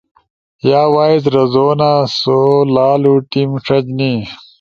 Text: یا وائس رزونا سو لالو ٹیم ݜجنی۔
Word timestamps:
یا 0.69 0.81
وائس 0.95 1.23
رزونا 1.35 1.93
سو 2.19 2.37
لالو 2.75 3.13
ٹیم 3.31 3.49
ݜجنی۔ 3.65 4.13